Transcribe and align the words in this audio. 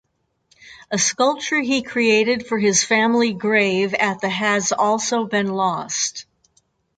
A 0.89 0.97
sculpture 0.97 1.61
he 1.61 1.83
created 1.83 2.47
for 2.47 2.57
his 2.57 2.83
family 2.83 3.33
grave 3.33 3.93
at 3.93 4.19
the 4.19 4.29
has 4.29 4.71
also 4.71 5.25
been 5.25 5.53
lost. 5.53 6.25